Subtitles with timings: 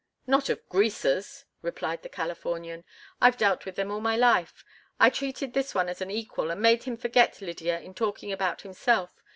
[0.25, 2.85] "Not of greasers!" replied the Californian.
[3.21, 4.65] "I've dealt with them all my life.
[4.99, 8.61] I treated this one as an equal, and made him forget Lydia in talking about
[8.61, 9.13] himself.